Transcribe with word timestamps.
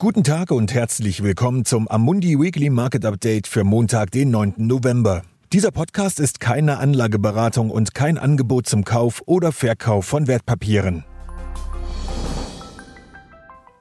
Guten 0.00 0.24
Tag 0.24 0.50
und 0.50 0.72
herzlich 0.72 1.22
willkommen 1.22 1.66
zum 1.66 1.86
Amundi 1.86 2.40
Weekly 2.40 2.70
Market 2.70 3.04
Update 3.04 3.46
für 3.46 3.64
Montag, 3.64 4.10
den 4.12 4.30
9. 4.30 4.54
November. 4.56 5.20
Dieser 5.52 5.72
Podcast 5.72 6.20
ist 6.20 6.40
keine 6.40 6.78
Anlageberatung 6.78 7.68
und 7.70 7.94
kein 7.94 8.16
Angebot 8.16 8.66
zum 8.66 8.84
Kauf 8.84 9.22
oder 9.26 9.52
Verkauf 9.52 10.06
von 10.06 10.26
Wertpapieren. 10.26 11.04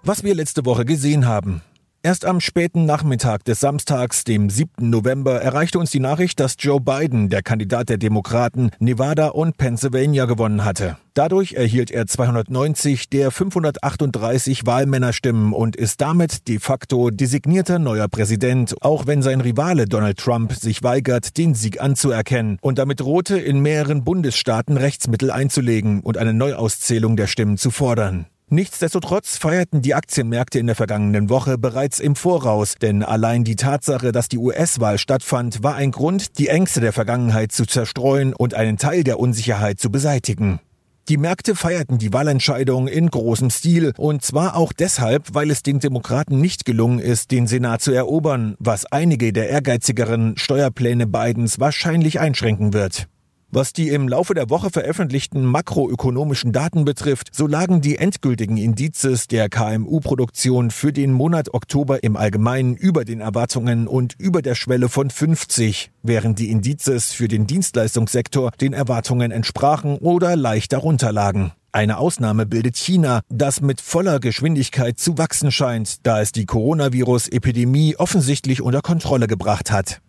Was 0.03 0.25
wir 0.25 0.35
letzte 0.35 0.65
Woche 0.65 0.83
gesehen 0.83 1.25
haben. 1.25 1.61
Erst 2.01 2.23
am 2.23 2.39
späten 2.39 2.85
Nachmittag 2.85 3.43
des 3.43 3.59
Samstags, 3.59 4.23
dem 4.23 4.49
7. 4.49 4.89
November, 4.89 5.41
erreichte 5.41 5.79
uns 5.79 5.91
die 5.91 5.99
Nachricht, 5.99 6.39
dass 6.39 6.55
Joe 6.57 6.79
Biden, 6.79 7.27
der 7.27 7.43
Kandidat 7.43 7.89
der 7.89 7.97
Demokraten, 7.97 8.71
Nevada 8.79 9.27
und 9.27 9.57
Pennsylvania 9.57 10.23
gewonnen 10.23 10.63
hatte. 10.63 10.95
Dadurch 11.13 11.55
erhielt 11.55 11.91
er 11.91 12.07
290 12.07 13.09
der 13.09 13.31
538 13.31 14.65
Wahlmännerstimmen 14.65 15.51
und 15.51 15.75
ist 15.75 15.99
damit 15.99 16.47
de 16.47 16.59
facto 16.59 17.09
designierter 17.09 17.79
neuer 17.79 18.07
Präsident, 18.07 18.75
auch 18.79 19.05
wenn 19.05 19.21
sein 19.21 19.41
Rivale 19.41 19.83
Donald 19.85 20.19
Trump 20.19 20.53
sich 20.53 20.81
weigert, 20.83 21.37
den 21.37 21.53
Sieg 21.53 21.81
anzuerkennen 21.81 22.59
und 22.61 22.79
damit 22.79 23.01
drohte, 23.01 23.37
in 23.37 23.59
mehreren 23.59 24.05
Bundesstaaten 24.05 24.77
Rechtsmittel 24.77 25.31
einzulegen 25.31 25.99
und 25.99 26.17
eine 26.17 26.33
Neuauszählung 26.33 27.17
der 27.17 27.27
Stimmen 27.27 27.57
zu 27.57 27.71
fordern. 27.71 28.27
Nichtsdestotrotz 28.51 29.37
feierten 29.37 29.83
die 29.83 29.93
Aktienmärkte 29.93 30.57
in 30.57 30.65
der 30.65 30.75
vergangenen 30.75 31.29
Woche 31.29 31.59
bereits 31.59 31.99
im 31.99 32.15
Voraus, 32.15 32.75
denn 32.81 33.03
allein 33.03 33.43
die 33.43 33.55
Tatsache, 33.55 34.11
dass 34.11 34.27
die 34.27 34.39
US-Wahl 34.39 34.97
stattfand, 34.97 35.61
war 35.61 35.75
ein 35.75 35.91
Grund, 35.91 36.39
die 36.39 36.47
Ängste 36.47 36.81
der 36.81 36.91
Vergangenheit 36.91 37.51
zu 37.51 37.67
zerstreuen 37.67 38.33
und 38.33 38.55
einen 38.55 38.77
Teil 38.77 39.03
der 39.03 39.19
Unsicherheit 39.19 39.79
zu 39.79 39.91
beseitigen. 39.91 40.59
Die 41.09 41.17
Märkte 41.17 41.53
feierten 41.53 41.99
die 41.99 42.11
Wahlentscheidung 42.11 42.87
in 42.87 43.11
großem 43.11 43.51
Stil, 43.51 43.93
und 43.97 44.23
zwar 44.23 44.55
auch 44.55 44.73
deshalb, 44.73 45.27
weil 45.33 45.51
es 45.51 45.61
den 45.61 45.79
Demokraten 45.79 46.41
nicht 46.41 46.65
gelungen 46.65 46.97
ist, 46.97 47.29
den 47.29 47.45
Senat 47.45 47.83
zu 47.83 47.91
erobern, 47.91 48.55
was 48.57 48.87
einige 48.87 49.31
der 49.31 49.49
ehrgeizigeren 49.49 50.37
Steuerpläne 50.37 51.05
Bidens 51.05 51.59
wahrscheinlich 51.59 52.19
einschränken 52.19 52.73
wird. 52.73 53.07
Was 53.51 53.73
die 53.73 53.89
im 53.89 54.07
Laufe 54.07 54.35
der 54.35 54.51
Woche 54.51 54.69
veröffentlichten 54.69 55.43
makroökonomischen 55.43 56.51
Daten 56.51 56.85
betrifft, 56.85 57.29
so 57.31 57.47
lagen 57.47 57.81
die 57.81 57.97
endgültigen 57.97 58.57
Indizes 58.57 59.27
der 59.27 59.49
KMU-Produktion 59.49 60.69
für 60.69 60.93
den 60.93 61.11
Monat 61.11 61.51
Oktober 61.51 62.03
im 62.03 62.15
Allgemeinen 62.15 62.75
über 62.75 63.05
den 63.05 63.21
Erwartungen 63.21 63.87
und 63.87 64.13
über 64.19 64.43
der 64.43 64.53
Schwelle 64.53 64.87
von 64.87 65.09
50, 65.09 65.89
während 66.03 66.37
die 66.37 66.51
Indizes 66.51 67.11
für 67.11 67.27
den 67.27 67.47
Dienstleistungssektor 67.47 68.51
den 68.61 68.73
Erwartungen 68.73 69.31
entsprachen 69.31 69.97
oder 69.97 70.35
leicht 70.35 70.71
darunter 70.71 71.11
lagen. 71.11 71.51
Eine 71.71 71.97
Ausnahme 71.97 72.45
bildet 72.45 72.77
China, 72.77 73.21
das 73.29 73.61
mit 73.61 73.81
voller 73.81 74.19
Geschwindigkeit 74.19 74.99
zu 74.99 75.17
wachsen 75.17 75.51
scheint, 75.51 76.05
da 76.05 76.21
es 76.21 76.31
die 76.31 76.45
Coronavirus-Epidemie 76.45 77.95
offensichtlich 77.95 78.61
unter 78.61 78.81
Kontrolle 78.81 79.25
gebracht 79.25 79.71
hat. 79.71 80.01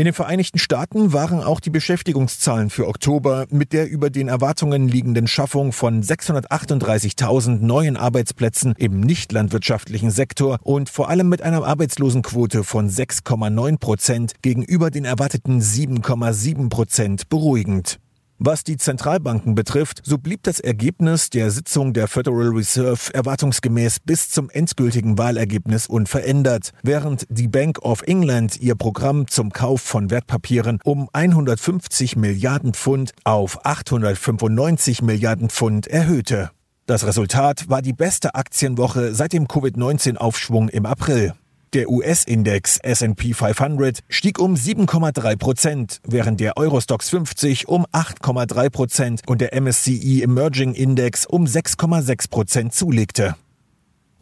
In 0.00 0.04
den 0.04 0.14
Vereinigten 0.14 0.60
Staaten 0.60 1.12
waren 1.12 1.42
auch 1.42 1.58
die 1.58 1.70
Beschäftigungszahlen 1.70 2.70
für 2.70 2.86
Oktober 2.86 3.46
mit 3.50 3.72
der 3.72 3.90
über 3.90 4.10
den 4.10 4.28
Erwartungen 4.28 4.86
liegenden 4.86 5.26
Schaffung 5.26 5.72
von 5.72 6.04
638.000 6.04 7.58
neuen 7.58 7.96
Arbeitsplätzen 7.96 8.74
im 8.78 9.00
nichtlandwirtschaftlichen 9.00 10.12
Sektor 10.12 10.60
und 10.62 10.88
vor 10.88 11.08
allem 11.08 11.28
mit 11.28 11.42
einer 11.42 11.64
Arbeitslosenquote 11.64 12.62
von 12.62 12.88
6,9 12.88 13.80
Prozent 13.80 14.34
gegenüber 14.40 14.92
den 14.92 15.04
erwarteten 15.04 15.60
7,7 15.60 16.68
Prozent 16.68 17.28
beruhigend. 17.28 17.98
Was 18.40 18.62
die 18.62 18.76
Zentralbanken 18.76 19.56
betrifft, 19.56 20.00
so 20.04 20.16
blieb 20.16 20.44
das 20.44 20.60
Ergebnis 20.60 21.28
der 21.28 21.50
Sitzung 21.50 21.92
der 21.92 22.06
Federal 22.06 22.50
Reserve 22.50 23.12
erwartungsgemäß 23.12 23.98
bis 23.98 24.30
zum 24.30 24.48
endgültigen 24.48 25.18
Wahlergebnis 25.18 25.88
unverändert, 25.88 26.70
während 26.84 27.26
die 27.30 27.48
Bank 27.48 27.80
of 27.80 28.02
England 28.02 28.60
ihr 28.60 28.76
Programm 28.76 29.26
zum 29.26 29.50
Kauf 29.50 29.80
von 29.80 30.10
Wertpapieren 30.10 30.78
um 30.84 31.08
150 31.12 32.14
Milliarden 32.14 32.74
Pfund 32.74 33.10
auf 33.24 33.66
895 33.66 35.02
Milliarden 35.02 35.50
Pfund 35.50 35.88
erhöhte. 35.88 36.52
Das 36.86 37.04
Resultat 37.04 37.68
war 37.68 37.82
die 37.82 37.92
beste 37.92 38.36
Aktienwoche 38.36 39.16
seit 39.16 39.32
dem 39.32 39.48
Covid-19-Aufschwung 39.48 40.68
im 40.68 40.86
April. 40.86 41.34
Der 41.74 41.90
US-Index 41.90 42.78
SP 42.80 43.36
500 43.36 43.98
stieg 44.08 44.38
um 44.38 44.54
7,3 44.54 45.36
Prozent, 45.36 46.00
während 46.02 46.40
der 46.40 46.56
Eurostox 46.56 47.10
50 47.10 47.68
um 47.68 47.84
8,3 47.92 48.70
Prozent 48.70 49.20
und 49.26 49.42
der 49.42 49.54
MSCI 49.60 50.22
Emerging 50.22 50.72
Index 50.72 51.26
um 51.26 51.44
6,6 51.44 52.30
Prozent 52.30 52.72
zulegte. 52.72 53.36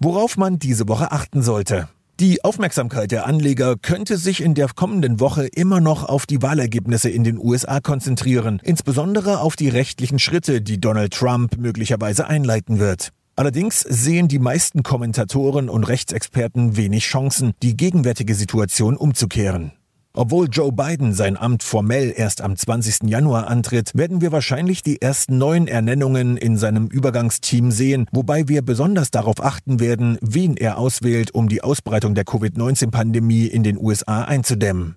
Worauf 0.01 0.37
man 0.37 0.59
diese 0.59 0.89
Woche 0.89 1.13
achten 1.13 1.43
sollte. 1.43 1.89
Die 2.19 2.43
Aufmerksamkeit 2.43 3.13
der 3.13 3.27
Anleger 3.27 3.77
könnte 3.77 4.17
sich 4.17 4.43
in 4.43 4.55
der 4.55 4.69
kommenden 4.75 5.21
Woche 5.21 5.47
immer 5.47 5.81
noch 5.81 6.03
auf 6.03 6.27
die 6.27 6.43
Wahlergebnisse 6.43 7.11
in 7.11 7.23
den 7.23 7.39
USA 7.39 7.79
konzentrieren, 7.79 8.61
insbesondere 8.65 9.39
auf 9.39 9.55
die 9.55 9.69
rechtlichen 9.69 10.19
Schritte, 10.19 10.63
die 10.63 10.81
Donald 10.81 11.13
Trump 11.13 11.59
möglicherweise 11.59 12.27
einleiten 12.27 12.81
wird. 12.81 13.13
Allerdings 13.39 13.81
sehen 13.81 14.29
die 14.29 14.39
meisten 14.39 14.83
Kommentatoren 14.83 15.69
und 15.69 15.85
Rechtsexperten 15.85 16.79
wenig 16.79 17.05
Chancen, 17.05 17.53
die 17.63 17.77
gegenwärtige 17.77 18.35
Situation 18.35 18.97
umzukehren. 18.97 19.73
Obwohl 20.15 20.49
Joe 20.51 20.73
Biden 20.73 21.13
sein 21.13 21.37
Amt 21.37 21.63
formell 21.63 22.15
erst 22.17 22.41
am 22.41 22.57
20. 22.57 23.11
Januar 23.11 23.49
antritt, 23.49 23.91
werden 23.95 24.23
wir 24.23 24.33
wahrscheinlich 24.33 24.83
die 24.83 25.03
ersten 25.03 25.37
neuen 25.37 25.69
Ernennungen 25.69 26.39
in 26.39 26.57
seinem 26.57 26.87
Übergangsteam 26.87 27.71
sehen, 27.71 28.07
wobei 28.11 28.49
wir 28.49 28.63
besonders 28.63 29.11
darauf 29.11 29.45
achten 29.45 29.81
werden, 29.81 30.17
wen 30.23 30.57
er 30.57 30.79
auswählt, 30.79 31.35
um 31.35 31.51
die 31.51 31.63
Ausbreitung 31.63 32.15
der 32.15 32.25
Covid-19-Pandemie 32.25 33.45
in 33.45 33.63
den 33.63 33.77
USA 33.77 34.23
einzudämmen. 34.23 34.97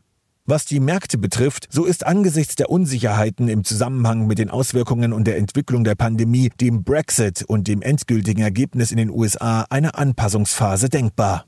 Was 0.51 0.65
die 0.65 0.79
Märkte 0.79 1.19
betrifft, 1.19 1.67
so 1.69 1.85
ist 1.85 2.07
angesichts 2.07 2.55
der 2.55 2.71
Unsicherheiten 2.71 3.49
im 3.49 3.63
Zusammenhang 3.63 4.25
mit 4.25 4.39
den 4.39 4.49
Auswirkungen 4.49 5.13
und 5.13 5.25
der 5.25 5.37
Entwicklung 5.37 5.83
der 5.83 5.93
Pandemie, 5.93 6.49
dem 6.59 6.83
Brexit 6.83 7.43
und 7.43 7.67
dem 7.67 7.83
endgültigen 7.83 8.41
Ergebnis 8.41 8.89
in 8.89 8.97
den 8.97 9.11
USA 9.11 9.67
eine 9.69 9.93
Anpassungsphase 9.93 10.89
denkbar. 10.89 11.45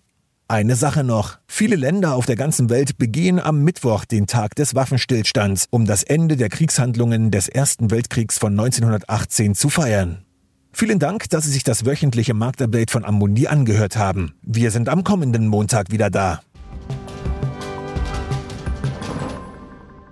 Eine 0.48 0.76
Sache 0.76 1.04
noch. 1.04 1.40
Viele 1.48 1.78
Länder 1.78 2.14
auf 2.14 2.28
der 2.28 2.36
ganzen 2.36 2.70
Welt 2.70 3.00
begehen 3.00 3.40
am 3.40 3.64
Mittwoch 3.64 4.06
den 4.06 4.28
Tag 4.28 4.54
des 4.54 4.76
Waffenstillstands, 4.76 5.66
um 5.72 5.88
das 5.88 6.04
Ende 6.04 6.38
der 6.38 6.50
Kriegshandlungen 6.50 7.32
des 7.32 7.50
Ersten 7.50 7.90
Weltkriegs 7.90 8.38
von 8.38 8.52
1918 8.52 9.56
zu 9.56 9.70
feiern. 9.70 10.26
Vielen 10.74 11.00
Dank, 11.00 11.28
dass 11.32 11.46
Sie 11.46 11.52
sich 11.52 11.64
das 11.64 11.88
wöchentliche 11.88 12.36
Marktupdate 12.36 12.92
von 12.92 13.04
Amundi 13.04 13.48
angehört 13.48 13.98
haben. 13.98 14.36
Wir 14.44 14.70
sind 14.70 14.90
am 14.90 15.04
kommenden 15.04 15.48
Montag 15.48 15.90
wieder 15.90 16.12
da. 16.12 16.42